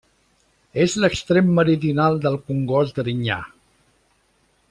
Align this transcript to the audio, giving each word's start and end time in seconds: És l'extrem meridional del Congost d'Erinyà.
És 0.85 0.95
l'extrem 1.03 1.51
meridional 1.59 2.17
del 2.25 2.39
Congost 2.49 2.99
d'Erinyà. 3.01 3.39